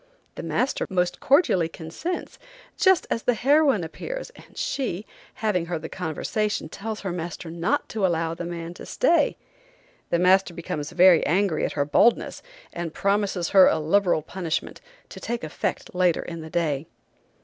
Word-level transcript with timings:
The 0.33 0.41
master 0.41 0.87
most 0.89 1.19
cordially 1.19 1.69
consents, 1.69 2.39
just 2.75 3.05
as 3.11 3.21
the 3.21 3.35
heroine 3.35 3.83
appears, 3.83 4.31
and 4.31 4.57
she, 4.57 5.05
having 5.35 5.67
heard 5.67 5.83
the 5.83 5.89
conversation 5.89 6.69
tells 6.69 7.01
her 7.01 7.11
master 7.11 7.51
not 7.51 7.87
to 7.89 8.03
allow 8.03 8.33
the 8.33 8.43
man 8.43 8.73
to 8.73 8.85
stay. 8.87 9.37
The 10.09 10.17
master 10.17 10.55
becomes 10.55 10.89
very 10.89 11.23
angry 11.27 11.65
at 11.65 11.73
her 11.73 11.85
boldness 11.85 12.41
and 12.73 12.95
promises 12.95 13.49
her 13.49 13.67
a 13.67 13.77
liberal 13.77 14.23
punishment, 14.23 14.81
to 15.09 15.19
take 15.19 15.43
effect 15.43 15.93
later 15.93 16.23
in 16.23 16.41
the 16.41 16.49
day. 16.49 16.87